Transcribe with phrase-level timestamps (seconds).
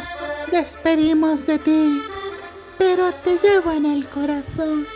[0.00, 2.02] nos despedimos de ti,
[2.78, 4.86] pero te llevo en el corazón.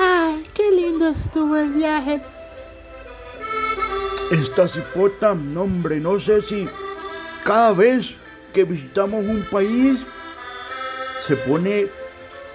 [0.00, 2.20] Ay, qué lindo estuvo el viaje.
[4.30, 6.68] Esta cipota, no hombre, no sé si
[7.44, 8.14] cada vez
[8.52, 9.98] que visitamos un país
[11.26, 11.86] se pone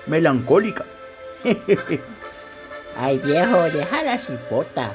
[0.07, 0.85] melancólica.
[2.97, 4.93] Ay, viejo, deja la cipota.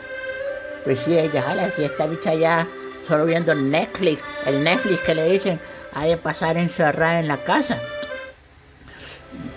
[0.85, 2.67] Pues sí, déjala así, esta bicha ya
[3.09, 5.61] solo viendo Netflix, el Netflix que le dicen,
[5.97, 7.81] hay de pasar encerrada en la casa.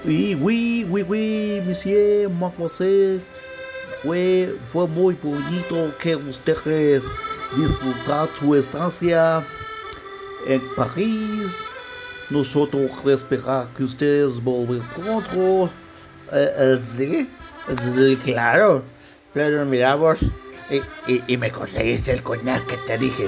[0.05, 3.20] Oui, oui, oui, oui, monsieur, José.
[4.02, 7.11] Fue, fue muy bonito que ustedes
[7.57, 9.44] disfrutaron su estancia
[10.47, 11.59] en París.
[12.30, 15.69] Nosotros esperamos que ustedes vuelvan pronto.
[16.31, 17.30] Eh, eh, sí,
[17.81, 18.81] sí, claro.
[19.33, 20.19] Pero mira vos,
[20.69, 20.77] y,
[21.11, 23.28] y, y me conseguiste el coñac que te dije.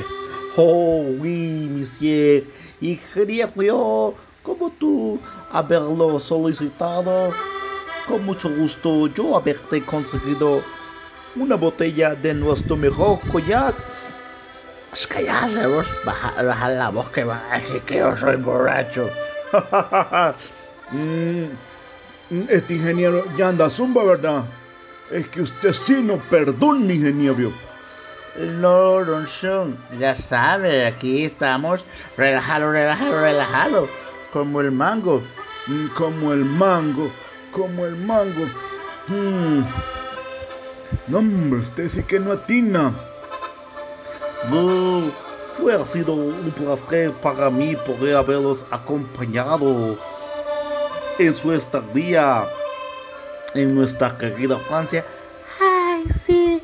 [0.58, 2.44] Oh, oui, monsieur.
[2.82, 3.00] Y
[3.56, 4.14] yo,
[4.44, 5.20] como tú,
[5.52, 7.32] haberlo solicitado.
[8.08, 10.62] Con mucho gusto yo haberte conseguido
[11.36, 13.76] una botella de nuestro mejor coñac.
[14.92, 19.10] Es callarse vos, baja, baja la voz que va a decir que yo soy borracho.
[20.94, 21.46] Mm,
[22.50, 24.44] este ingeniero ya anda zumba, ¿verdad?
[25.10, 27.54] Es que usted sí no perdona, ingeniero.
[29.28, 31.86] Sean, ya sabe, aquí estamos,
[32.18, 33.90] relajado, relajado, relajado,
[34.32, 35.22] como el mango.
[35.68, 37.12] Mm, Como el mango,
[37.52, 38.46] como el mango.
[39.08, 39.62] Mm.
[41.08, 42.94] No, hombre, usted sí que no atina.
[44.50, 45.12] No,
[45.54, 49.98] fue ha sido un placer para mí poder haberlos acompañado
[51.20, 52.48] en su estadía
[53.54, 55.06] en nuestra querida Francia.
[55.62, 56.64] Ay, sí,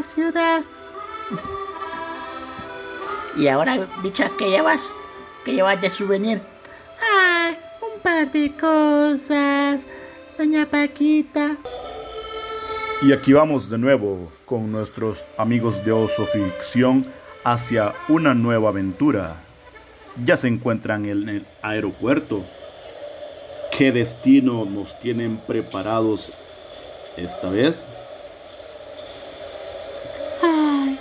[0.00, 0.62] la ciudad.
[3.36, 4.90] Y ahora, bicha, ¿qué llevas?
[5.44, 6.40] ¿Qué llevas de souvenir?
[7.18, 9.86] Ay, un par de cosas,
[10.38, 11.54] doña Paquita.
[13.02, 17.04] Y aquí vamos de nuevo con nuestros amigos de Oso Ficción
[17.44, 19.36] hacia una nueva aventura.
[20.24, 22.42] Ya se encuentran en el aeropuerto.
[23.76, 26.32] ¿Qué destino nos tienen preparados
[27.18, 27.86] esta vez?
[30.42, 30.98] Ay,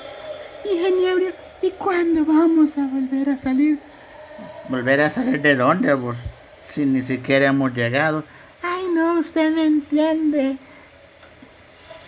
[0.65, 1.71] ingeniero, ¿y
[2.09, 3.77] cuándo vamos a volver a salir?
[4.67, 6.17] ¿Volver a salir de dónde, vos?
[6.69, 8.23] Si ni siquiera hemos llegado.
[8.63, 10.57] Ay, no, usted me entiende.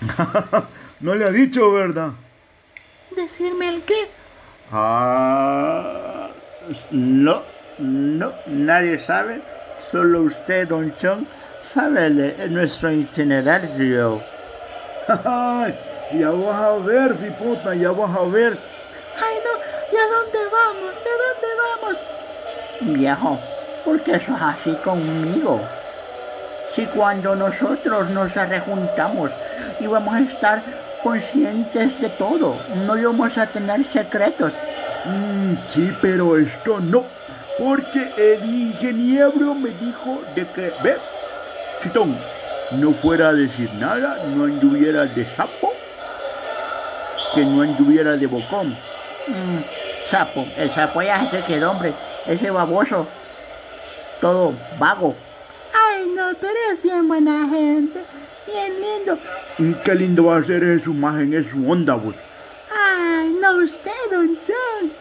[1.01, 2.11] no le ha dicho, ¿verdad?
[3.15, 4.07] ¿Decirme el qué?
[4.71, 6.29] Ah,
[6.91, 7.43] no,
[7.77, 9.41] no, nadie sabe.
[9.77, 11.27] Solo usted, don John,
[11.63, 14.21] sabe el- nuestro itinerario.
[15.07, 18.57] ya vas a ver, cipota, ya vas a ver.
[19.17, 19.60] Ay, no,
[19.91, 21.03] ¿y a dónde vamos?
[21.03, 22.97] ¿Y a dónde vamos?
[22.97, 23.39] Viejo,
[23.85, 25.61] ¿por qué sos así conmigo?
[26.73, 29.31] Si cuando nosotros nos rejuntamos
[29.79, 30.63] íbamos a estar
[31.03, 34.53] conscientes de todo, no íbamos a tener secretos.
[35.05, 37.05] Mm, sí, pero esto no.
[37.57, 40.97] Porque el ingeniero me dijo de que, ve,
[41.79, 42.17] chitón,
[42.71, 45.73] no fuera a decir nada, no anduviera de sapo,
[47.33, 48.77] que no anduviera de bocón.
[49.27, 49.80] Mm,
[50.11, 51.93] sapo, el sapo ya se quedó, hombre,
[52.27, 53.07] ese baboso,
[54.19, 55.15] todo vago.
[55.73, 58.03] Ay, no, pero es bien buena gente,
[58.45, 59.17] bien lindo.
[59.57, 62.13] Mm, Qué lindo va a ser es su imagen, es su onda, vos.
[62.69, 64.91] Ay, no, usted, don John.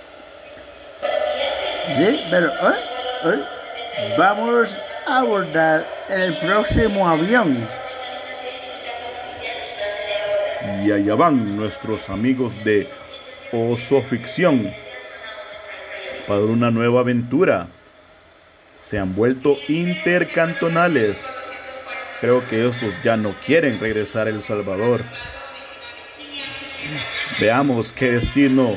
[1.97, 2.81] Sí, pero ¿eh?
[3.25, 4.15] ¿eh?
[4.17, 7.69] vamos a abordar el próximo avión.
[10.85, 12.89] Y allá van nuestros amigos de
[13.53, 14.73] Oso Ficción
[16.31, 17.67] para una nueva aventura.
[18.77, 21.29] Se han vuelto intercantonales.
[22.21, 25.03] Creo que estos ya no quieren regresar a El Salvador.
[27.41, 28.77] Veamos qué destino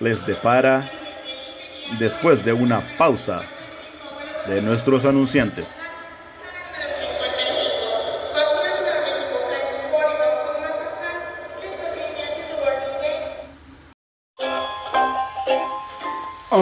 [0.00, 0.90] les depara
[2.00, 3.42] después de una pausa
[4.48, 5.76] de nuestros anunciantes.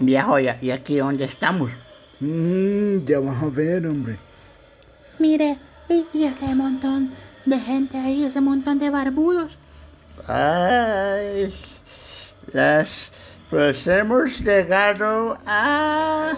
[0.00, 1.72] Viejo, ¿y y aquí dónde estamos?
[2.20, 4.18] Mm, ya vamos a ver, hombre.
[5.18, 5.58] Mire,
[5.88, 7.10] y y ese montón
[7.46, 9.56] de gente ahí, ese montón de barbudos.
[10.26, 11.50] Ay,
[12.52, 13.10] las,
[13.54, 16.32] pues hemos llegado a...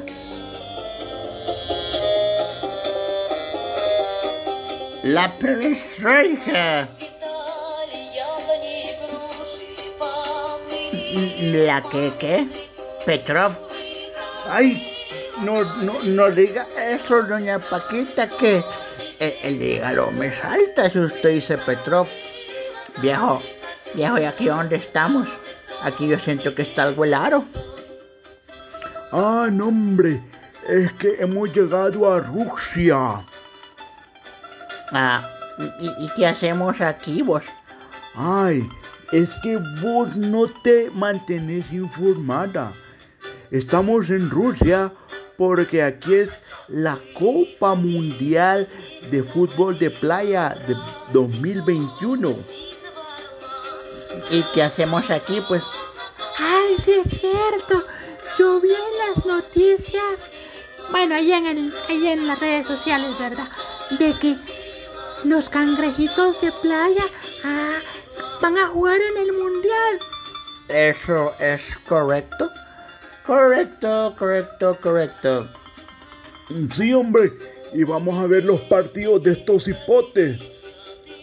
[5.02, 6.86] La perestroika.
[11.40, 12.46] ¿La que qué?
[13.06, 13.52] Petrov.
[14.50, 14.92] Ay,
[15.40, 18.62] no, no, no diga eso, doña Paquita, que
[19.20, 22.08] el, el hígado me salta si usted dice Petrov.
[23.00, 23.40] Viejo,
[23.94, 25.26] viejo, ¿y aquí dónde estamos?
[25.82, 27.44] Aquí yo siento que está algo helado.
[29.12, 30.22] Ah, no, hombre,
[30.68, 33.24] es que hemos llegado a Rusia.
[34.92, 35.28] Ah,
[35.58, 37.44] ¿y, y- y qué hacemos aquí vos?
[38.14, 38.68] Ay,
[39.12, 42.72] es que vos no te mantenés informada.
[43.50, 44.92] Estamos en Rusia
[45.36, 46.30] porque aquí es
[46.68, 48.68] la Copa Mundial
[49.10, 50.76] de Fútbol de Playa de
[51.12, 52.34] 2021.
[54.30, 55.42] ¿Y qué hacemos aquí?
[55.48, 55.64] Pues
[56.38, 57.84] Ay, sí es cierto.
[58.38, 60.26] Yo vi en las noticias,
[60.90, 63.48] bueno, ahí en, el, ahí en las redes sociales, ¿verdad?
[63.98, 64.36] De que
[65.24, 67.04] los cangrejitos de playa
[67.44, 67.78] ah,
[68.42, 70.00] van a jugar en el mundial.
[70.68, 72.50] eso es correcto.
[73.24, 75.48] Correcto, correcto, correcto.
[76.70, 77.32] Sí, hombre,
[77.72, 80.38] y vamos a ver los partidos de estos hipotes.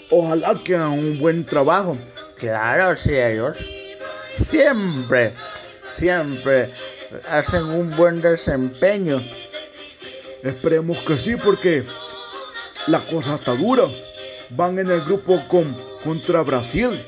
[0.09, 1.97] Ojalá que hagan un buen trabajo.
[2.43, 3.57] Claro, sí, ellos
[4.33, 5.33] siempre,
[5.87, 6.69] siempre
[7.29, 9.21] hacen un buen desempeño.
[10.43, 11.85] Esperemos que sí, porque
[12.87, 13.85] la cosa está dura.
[14.49, 15.73] Van en el grupo con,
[16.03, 17.01] contra Brasil.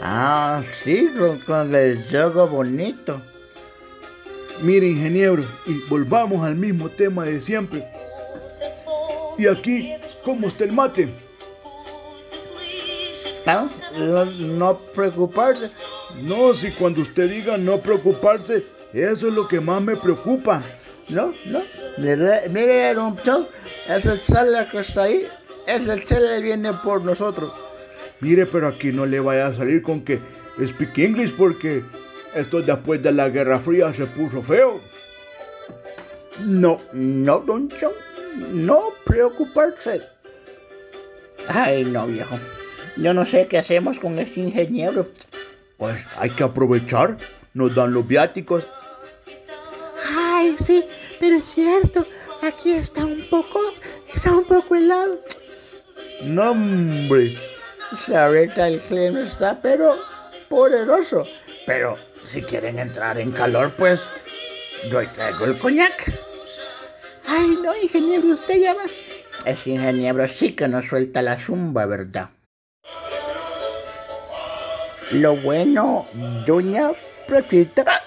[0.00, 3.20] Ah, sí, con, con el juego bonito.
[4.60, 7.84] Mire, ingeniero, y volvamos al mismo tema de siempre.
[9.36, 11.23] Y aquí, ¿cómo está el mate?
[13.46, 13.70] ¿No?
[13.96, 15.70] No, no preocuparse.
[16.22, 20.62] No, si cuando usted diga no preocuparse, eso es lo que más me preocupa.
[21.08, 21.62] No, no.
[21.98, 23.46] Mire, mire, erupción.
[23.88, 25.26] Ese chale que está ahí,
[25.66, 27.52] ese chale viene por nosotros.
[28.20, 30.20] Mire, pero aquí no le vaya a salir con que
[30.64, 31.84] speak English porque
[32.34, 34.80] esto después de la Guerra Fría se puso feo.
[36.40, 37.92] No, no, don John.
[38.52, 40.00] No preocuparse.
[41.48, 42.38] Ay, no, viejo.
[42.96, 45.08] Yo no sé qué hacemos con este ingeniero.
[45.78, 47.16] Pues hay que aprovechar,
[47.52, 48.68] nos dan los viáticos.
[50.16, 50.84] Ay, sí,
[51.18, 52.06] pero es cierto.
[52.42, 53.58] Aquí está un poco,
[54.14, 55.20] está un poco helado.
[56.22, 57.36] No, hombre.
[58.14, 59.96] Ahorita el clima está, pero
[60.48, 61.24] poderoso.
[61.66, 64.08] Pero si quieren entrar en calor, pues
[64.90, 66.12] yo traigo el coñac.
[67.26, 68.84] Ay, no, ingeniero, usted ya va.
[69.46, 72.30] Ese ingeniero sí que nos suelta la zumba, ¿verdad?
[75.14, 76.08] Lo bueno,
[76.44, 76.90] doña
[77.28, 78.02] Paquita,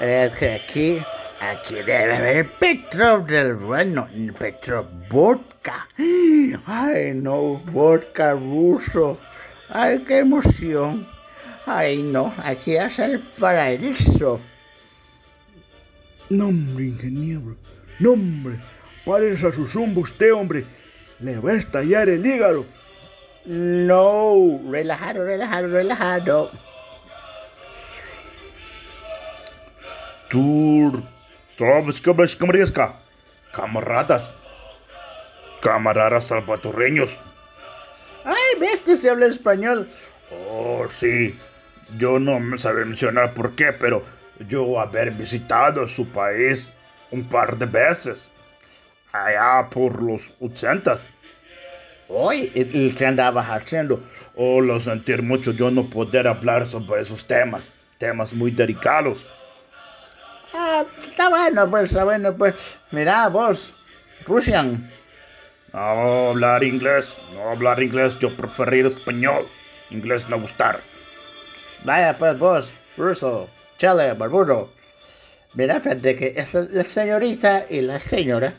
[0.00, 0.98] es que aquí,
[1.38, 5.86] aquí debe haber Petro del bueno, Petro vodka.
[6.64, 9.20] Ay, no, vodka ruso.
[9.68, 11.06] Ay, qué emoción.
[11.66, 14.40] Ay, no, aquí es el paraíso.
[16.30, 17.54] No, hombre, ingeniero.
[17.98, 18.58] No, hombre.
[19.04, 20.64] Párese a su zumba usted, hombre.
[21.18, 22.64] Le va a estallar el hígado.
[23.44, 26.50] No, relajado, relajado, relajado.
[30.28, 31.02] Tur,
[31.56, 32.72] Camaradas,
[33.52, 34.34] camaradas,
[35.60, 37.20] camaradas salvadoreños.
[38.24, 39.90] Ay, ves que se habla español.
[40.48, 41.36] Oh, sí,
[41.98, 44.02] yo no me sabe mencionar por qué, pero
[44.48, 46.70] yo haber visitado su país
[47.10, 48.30] un par de veces,
[49.12, 51.12] allá por los ochentas.
[52.12, 54.02] Hoy, ¿y qué andabas haciendo?
[54.34, 59.30] Oh, lo sentir mucho yo no poder hablar sobre esos temas, temas muy delicados.
[60.52, 62.80] Ah, está bueno, pues, está bueno, pues.
[62.90, 63.72] Mira, vos,
[64.26, 64.90] Russian.
[65.72, 69.46] No hablar inglés, no hablar inglés, yo preferir español.
[69.90, 70.80] Inglés no gustar.
[71.84, 73.48] Vaya, pues vos, ruso,
[73.78, 74.72] chale, barbudo.
[75.54, 78.54] Mira, fíjate que esa, la señorita y la señora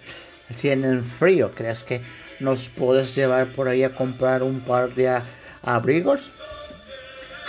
[0.61, 1.51] tienen frío.
[1.51, 2.01] ¿Crees que
[2.41, 5.25] nos puedes llevar por ahí a comprar un par de a-
[5.61, 6.31] abrigos?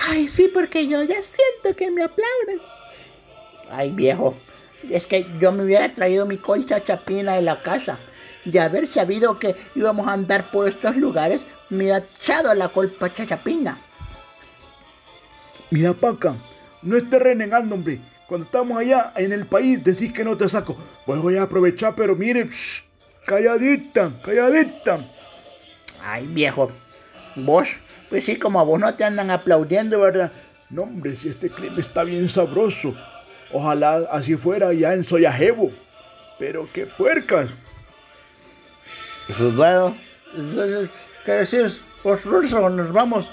[0.08, 2.60] Ay, sí, porque yo ya siento que me aplauden.
[3.70, 4.36] Ay, viejo,
[4.90, 7.98] es que yo me hubiera traído mi colcha chapina de la casa.
[8.44, 13.24] De haber sabido que íbamos a andar por estos lugares, me hubiera echado la colcha
[13.26, 13.80] chapina.
[15.70, 16.36] Mira, Paca,
[16.82, 18.00] no estés renegando, hombre.
[18.26, 20.76] Cuando estamos allá en el país, decís que no te saco.
[21.06, 22.82] Pues voy a aprovechar, pero mire, shh,
[23.24, 25.04] calladita, calladita.
[26.02, 26.70] Ay, viejo,
[27.36, 27.68] vos,
[28.10, 30.32] pues sí, como a vos no te andan aplaudiendo, ¿verdad?
[30.70, 32.94] No, hombre, si este clima está bien sabroso.
[33.52, 35.70] Ojalá así fuera allá en Soyajevo.
[36.38, 37.50] Pero qué puercas.
[39.26, 39.96] Pues bueno,
[40.34, 40.90] entonces,
[41.24, 41.82] ¿qué decís?
[42.02, 43.30] Vos, ruso, nos vamos.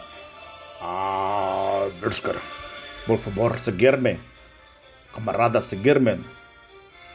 [0.82, 2.36] Ah, Bersker,
[3.08, 4.20] por favor, seguirme.
[5.14, 6.20] Camaradas, seguirme.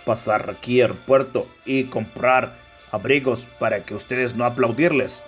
[0.04, 2.63] Pasar aquí al puerto y comprar
[2.94, 5.22] abrigos para que ustedes no aplaudirles.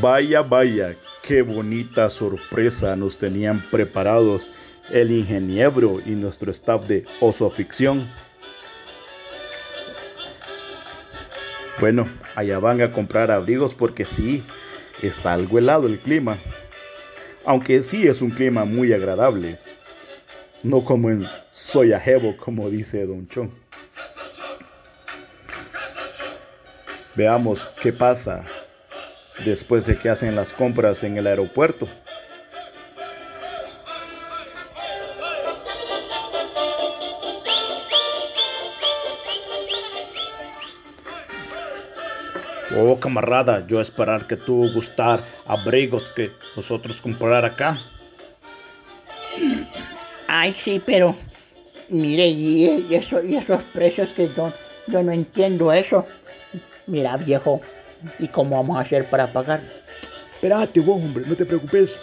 [0.00, 4.50] Vaya, vaya, qué bonita sorpresa nos tenían preparados
[4.90, 8.08] el ingeniero y nuestro staff de Oso Ficción.
[11.80, 14.44] Bueno, allá van a comprar abrigos porque sí,
[15.02, 16.38] está algo helado el clima.
[17.46, 19.58] Aunque sí es un clima muy agradable.
[20.64, 23.52] No como en Soyajevo, como dice Don Chon.
[27.14, 28.44] Veamos qué pasa
[29.44, 31.88] después de que hacen las compras en el aeropuerto.
[42.78, 47.80] Oh, camarada, yo esperar que tú gustar abrigos que nosotros comprar acá.
[50.28, 51.16] Ay, sí, pero
[51.88, 54.52] mire, y, y eso, y esos precios que yo,
[54.88, 56.04] yo no entiendo eso.
[56.86, 57.62] Mira, viejo,
[58.18, 59.62] ¿y cómo vamos a hacer para pagar?
[60.34, 61.98] Espérate vos, hombre, no te preocupes.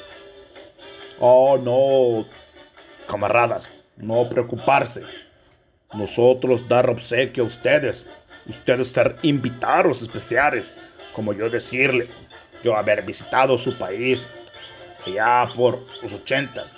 [1.20, 2.26] Oh, no,
[3.08, 5.04] camaradas, no preocuparse.
[5.94, 8.08] Nosotros dar obsequio a ustedes.
[8.48, 10.78] Ustedes ser invitados especiales,
[11.14, 12.10] como yo decirle.
[12.64, 14.30] Yo haber visitado su país
[15.06, 16.74] allá por los ochentas.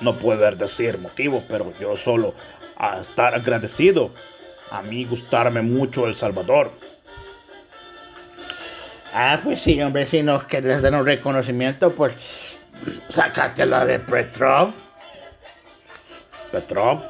[0.00, 2.34] No puedo decir motivo, pero yo solo
[2.76, 4.10] a estar agradecido.
[4.70, 6.72] A mí gustarme mucho El Salvador.
[9.14, 12.56] Ah, pues sí, hombre, si nos querés dar un reconocimiento, pues
[13.08, 14.72] sácatela de Petrov.
[16.52, 17.02] Petrov,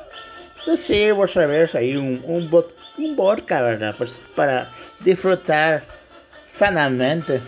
[0.65, 3.95] Pues sí, vos sabés, ahí un, un, bot- un vodka, ¿verdad?
[3.97, 5.83] Pues para disfrutar
[6.45, 7.41] sanamente.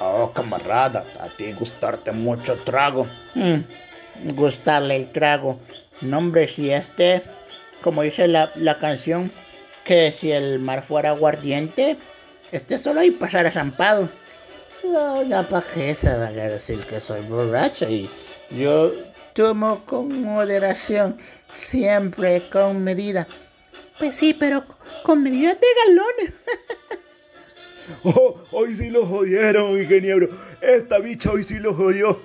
[0.00, 3.06] oh camarada, a ti gustarte mucho trago.
[3.34, 5.58] Mm, gustarle el trago.
[6.00, 7.22] No, hombre, si este,
[7.82, 9.30] como dice la, la canción,
[9.84, 11.96] que si el mar fuera aguardiente,
[12.50, 14.08] este solo hay pasar a zampado.
[14.82, 18.10] No, ya para qué se van a decir que soy borracho y
[18.50, 18.92] yo
[19.32, 23.26] tomo con moderación, siempre con medida.
[23.98, 24.64] Pues sí, pero
[25.02, 26.34] con medidas de galones.
[28.02, 30.30] Oh, hoy sí lo jodieron, ingeniero.
[30.62, 32.18] Esta bicha hoy sí lo jodió.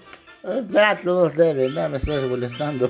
[0.71, 2.89] Trato no debe, no me estás molestando.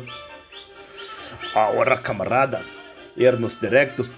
[1.56, 2.72] Ahora, camaradas,
[3.16, 4.14] irnos directos.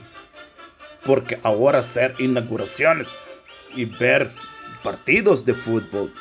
[1.06, 3.10] Porque ahora hacer inauguraciones
[3.74, 4.30] y ver
[4.84, 6.14] partidos de fútbol.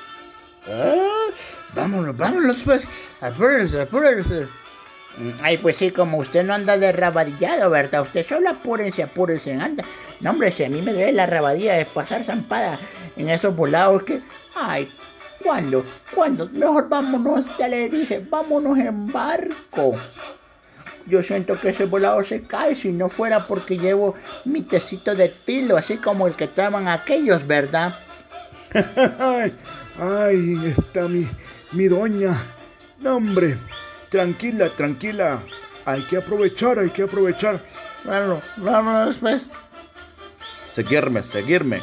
[0.68, 1.26] Ah,
[1.74, 2.88] vámonos, vámonos pues.
[3.20, 4.46] Apúrense, apúrense.
[5.16, 8.02] Mm, Ay, pues sí, como usted no anda de rabadillado, ¿verdad?
[8.02, 9.84] Usted solo apúrense, apúrense, anda.
[10.20, 12.78] No, hombre, si a mí me duele la rabadilla de pasar zampada
[13.16, 14.20] en esos volados que...
[14.54, 14.90] Ay,
[15.42, 15.84] ¿cuándo?
[16.14, 16.48] ¿Cuándo?
[16.48, 19.96] Mejor vámonos, ya le dije, vámonos en barco.
[21.06, 24.14] Yo siento que ese volado se cae si no fuera porque llevo
[24.44, 27.98] mi tecito de tilo, así como el que toman aquellos, ¿verdad?
[29.98, 31.28] Ay, está mi,
[31.72, 32.36] mi doña.
[33.00, 33.56] No, hombre,
[34.10, 35.42] tranquila, tranquila.
[35.86, 37.64] Hay que aprovechar, hay que aprovechar.
[38.04, 39.48] Bueno, vámonos pues.
[40.70, 41.80] Seguirme, seguirme.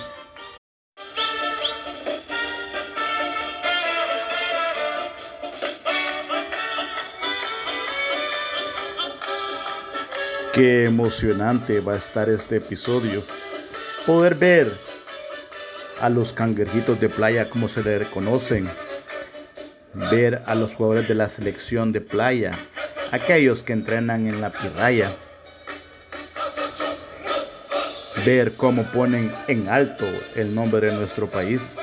[10.53, 13.23] Qué emocionante va a estar este episodio.
[14.07, 14.71] Poder ver
[16.01, 18.67] a los cangrejitos de playa como se le reconocen.
[19.93, 22.57] Ver a los jugadores de la selección de playa.
[23.11, 25.13] Aquellos que entrenan en la piraya.
[28.25, 31.75] Ver cómo ponen en alto el nombre de nuestro país.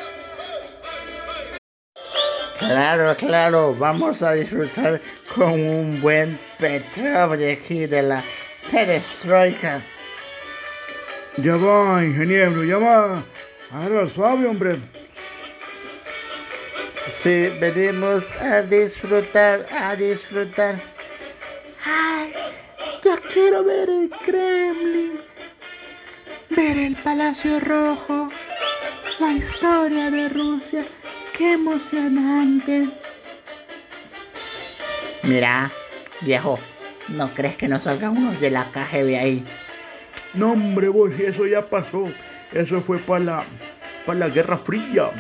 [2.58, 5.00] Claro, claro, vamos a disfrutar
[5.34, 8.24] con un buen petróleo aquí de la
[8.70, 9.82] perestroika.
[11.36, 13.24] Ya va, ingeniero, ya va.
[13.72, 14.78] Ahora suave, hombre.
[17.24, 20.74] Sí, venimos a disfrutar, a disfrutar.
[21.82, 22.34] Ay,
[23.02, 25.18] ya quiero ver el Kremlin,
[26.50, 28.28] ver el Palacio Rojo,
[29.20, 30.84] la historia de Rusia.
[31.32, 32.90] ¡Qué emocionante!
[35.22, 35.72] Mira,
[36.20, 36.58] viejo,
[37.08, 39.44] ¿no crees que nos salgan unos de la KGB ahí?
[40.34, 42.04] No, hombre, vos, eso ya pasó.
[42.52, 43.44] Eso fue para la,
[44.04, 45.10] para la Guerra Fría.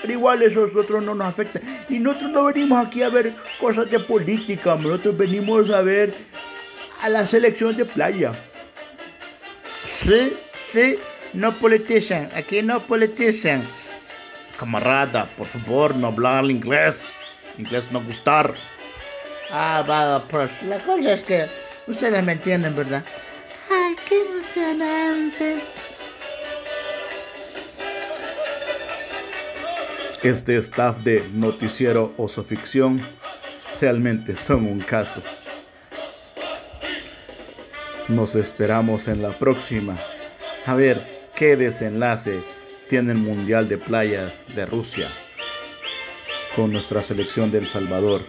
[0.00, 1.60] Pero igual eso a nosotros no nos afecta.
[1.88, 4.76] Y nosotros no venimos aquí a ver cosas de política.
[4.76, 6.14] Nosotros venimos a ver
[7.00, 8.32] a la selección de playa.
[9.86, 10.32] Sí,
[10.66, 10.96] sí,
[11.32, 12.30] no politician.
[12.34, 13.66] Aquí no politician.
[14.58, 17.04] Camarada, por favor, no hablar inglés.
[17.58, 18.54] Inglés no gustar.
[19.50, 21.46] Ah, va, pues la cosa es que
[21.86, 23.04] ustedes me entienden, ¿verdad?
[23.70, 25.60] ¡Ay, qué emocionante!
[30.22, 33.00] Este staff de Noticiero Oso Ficción
[33.80, 35.22] realmente son un caso.
[38.08, 39.98] Nos esperamos en la próxima.
[40.66, 41.00] A ver
[41.34, 42.40] qué desenlace
[42.90, 45.08] tiene el Mundial de Playa de Rusia
[46.54, 48.22] con nuestra selección de El Salvador.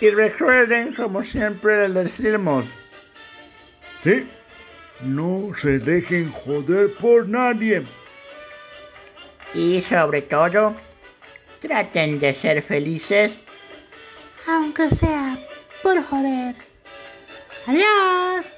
[0.00, 2.68] Y recuerden, como siempre les decimos,
[4.02, 4.26] ¿Sí?
[5.02, 7.86] No se dejen joder por nadie.
[9.54, 10.76] y sobre todo,
[11.60, 13.36] traten de ser felices.
[14.46, 15.38] Aunque sea
[15.82, 16.54] por joder.
[17.66, 18.54] ¡Adiós!